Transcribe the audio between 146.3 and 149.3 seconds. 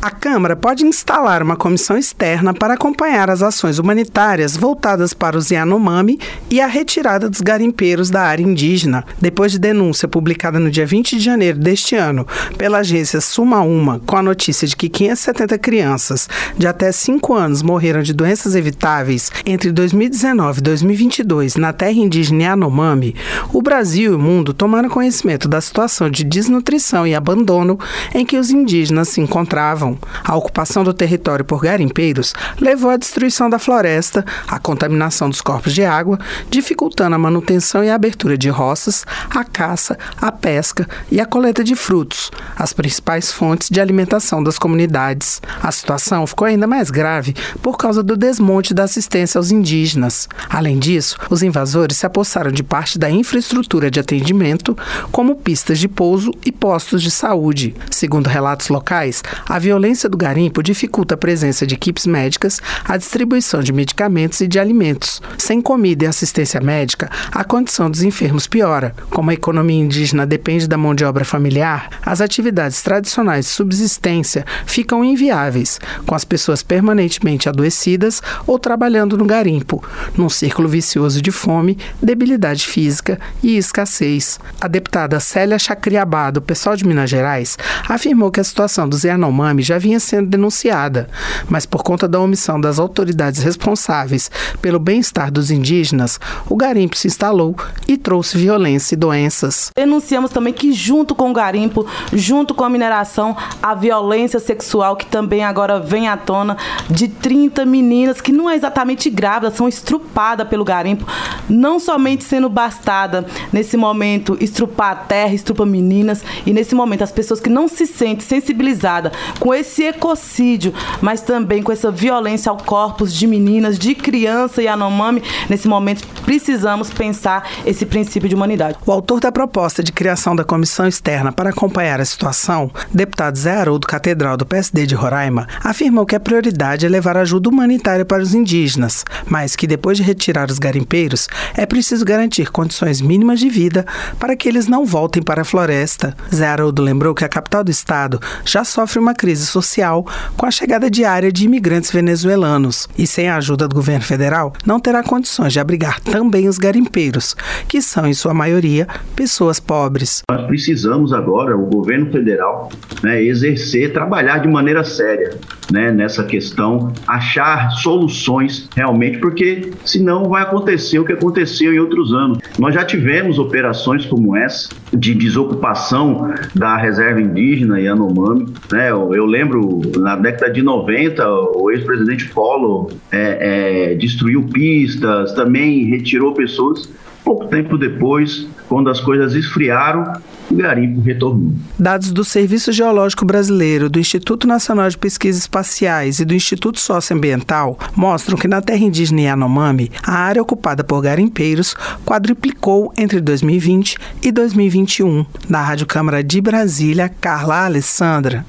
Zé Haroldo lembrou que a capital do estado já sofre uma